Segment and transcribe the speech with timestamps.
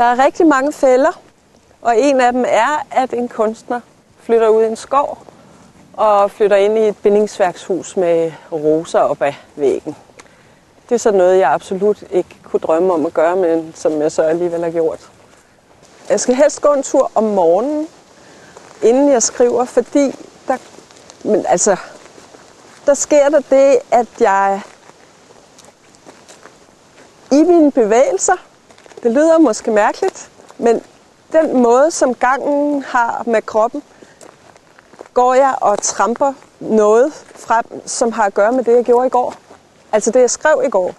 [0.00, 1.20] Der er rigtig mange fælder,
[1.82, 3.80] og en af dem er, at en kunstner
[4.22, 5.18] flytter ud i en skov
[5.92, 9.96] og flytter ind i et bindingsværkshus med roser op ad væggen.
[10.88, 14.12] Det er sådan noget, jeg absolut ikke kunne drømme om at gøre, men som jeg
[14.12, 15.10] så alligevel har gjort.
[16.10, 17.88] Jeg skal helst gå en tur om morgenen,
[18.82, 20.14] inden jeg skriver, fordi
[20.48, 20.56] der,
[21.24, 21.76] men altså,
[22.86, 24.60] der sker der det, at jeg
[27.32, 28.49] i mine bevægelser,
[29.02, 30.82] det lyder måske mærkeligt, men
[31.32, 33.82] den måde, som gangen har med kroppen,
[35.14, 39.10] går jeg og tramper noget frem, som har at gøre med det, jeg gjorde i
[39.10, 39.34] går.
[39.92, 40.94] Altså det, jeg skrev i går.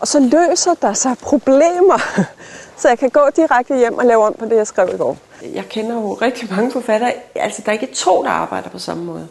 [0.00, 2.24] Og så løser der sig problemer,
[2.80, 5.16] så jeg kan gå direkte hjem og lave om på det, jeg skrev i går.
[5.42, 7.12] Jeg kender jo rigtig mange forfattere.
[7.34, 9.28] Altså, der er ikke to, der arbejder på samme måde.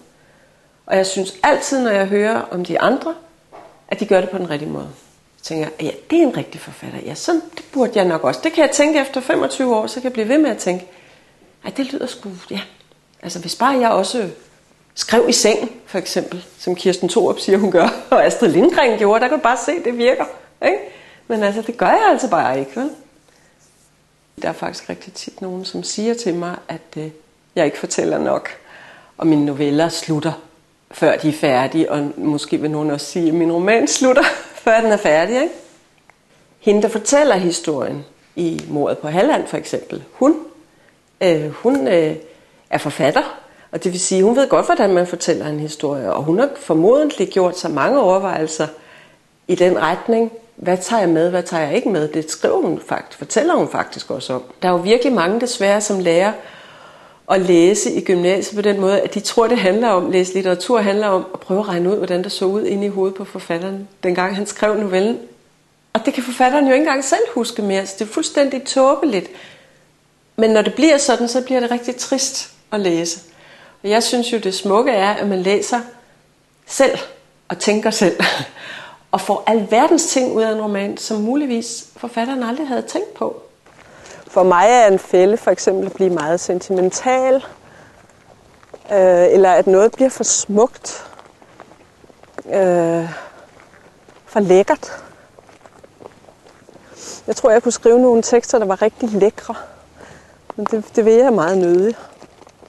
[0.85, 3.15] Og jeg synes altid, når jeg hører om de andre,
[3.87, 4.89] at de gør det på den rigtige måde.
[5.47, 6.99] Tænker ja, det er en rigtig forfatter.
[7.05, 8.39] Ja, sådan det burde jeg nok også.
[8.43, 10.85] Det kan jeg tænke efter 25 år, så kan jeg blive ved med at tænke,
[11.63, 12.61] at det lyder sgu, ja.
[13.21, 14.29] Altså, hvis bare jeg også
[14.95, 19.21] skrev i seng, for eksempel, som Kirsten Thorup siger, hun gør, og Astrid Lindgren gjorde,
[19.21, 20.26] der kan du bare se, at det virker.
[20.65, 20.77] Ikke?
[21.27, 22.89] Men altså, det gør jeg altså bare ikke, vel?
[24.41, 27.09] Der er faktisk rigtig tit nogen, som siger til mig, at øh,
[27.55, 28.49] jeg ikke fortæller nok,
[29.17, 30.32] og mine noveller slutter,
[30.91, 34.23] før de er færdige, og måske vil nogen også sige, at min roman slutter,
[34.68, 35.35] før den er færdig.
[35.35, 35.54] Ikke?
[36.60, 40.35] Hende, der fortæller historien i Mordet på Halland for eksempel, hun,
[41.21, 42.15] øh, hun øh,
[42.70, 43.40] er forfatter,
[43.71, 46.49] og det vil sige, hun ved godt, hvordan man fortæller en historie, og hun har
[46.55, 48.68] formodentlig gjort sig mange overvejelser
[49.48, 52.07] i den retning, hvad tager jeg med, hvad tager jeg ikke med?
[52.07, 54.43] Det skriver hun faktisk, fortæller hun faktisk også om.
[54.62, 56.34] Der er jo virkelig mange desværre, som lærer
[57.31, 60.81] at læse i gymnasiet på den måde, at de tror, det handler om, læse litteratur
[60.81, 63.25] handler om at prøve at regne ud, hvordan det så ud inde i hovedet på
[63.25, 65.19] forfatteren, dengang han skrev novellen.
[65.94, 69.29] Og det kan forfatteren jo ikke engang selv huske mere, så det er fuldstændig tåbeligt.
[70.35, 73.19] Men når det bliver sådan, så bliver det rigtig trist at læse.
[73.83, 75.79] Og jeg synes jo, det smukke er, at man læser
[76.66, 76.97] selv
[77.47, 78.19] og tænker selv
[79.11, 83.41] og får alverdens ting ud af en roman, som muligvis forfatteren aldrig havde tænkt på.
[84.37, 87.35] For mig er en fælde for eksempel at blive meget sentimental,
[88.91, 91.05] øh, eller at noget bliver for smukt,
[92.45, 93.09] øh,
[94.25, 95.03] for lækkert.
[97.27, 99.55] Jeg tror, jeg kunne skrive nogle tekster, der var rigtig lækre.
[100.55, 101.95] Men det, det vil jeg meget nødig.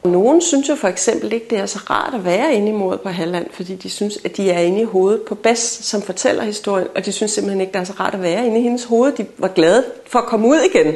[0.05, 3.01] Nogen synes jo for eksempel ikke, det er så rart at være inde i mordet
[3.01, 6.43] på Halland, fordi de synes, at de er inde i hovedet på Bess, som fortæller
[6.43, 8.85] historien, og de synes simpelthen ikke, det er så rart at være inde i hendes
[8.85, 9.13] hoved.
[9.13, 10.95] De var glade for at komme ud igen.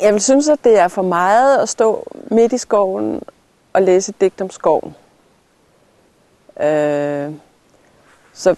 [0.00, 3.22] Jeg vil synes, at det er for meget at stå midt i skoven
[3.72, 4.94] og læse et digt om skoven.
[6.60, 7.32] Øh,
[8.32, 8.56] så,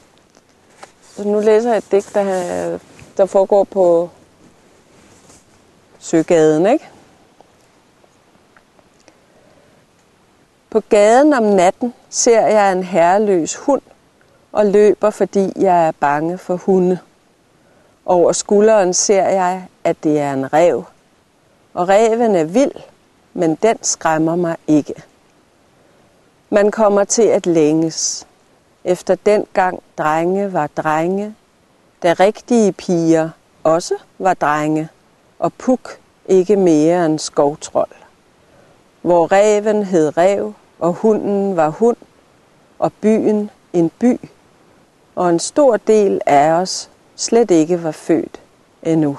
[1.02, 2.78] så nu læser jeg et digt, der,
[3.16, 4.10] der foregår på
[5.98, 6.88] Søgaden, ikke?
[10.70, 13.82] På gaden om natten ser jeg en herreløs hund
[14.52, 16.98] og løber, fordi jeg er bange for hunde.
[18.06, 20.84] Over skulderen ser jeg, at det er en rev.
[21.74, 22.72] Og reven er vild,
[23.34, 24.94] men den skræmmer mig ikke.
[26.50, 28.26] Man kommer til at længes.
[28.84, 31.34] Efter den gang drenge var drenge,
[32.02, 33.30] da rigtige piger
[33.64, 34.88] også var drenge,
[35.38, 37.90] og puk ikke mere end skovtrold
[39.08, 41.96] hvor reven hed rev, og hunden var hund,
[42.78, 44.20] og byen en by,
[45.14, 48.40] og en stor del af os slet ikke var født
[48.82, 49.18] endnu.